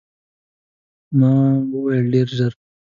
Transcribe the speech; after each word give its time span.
ما 1.19 1.33
وویل، 1.71 2.05
ډېر 2.13 2.27
ژر. 2.37 2.51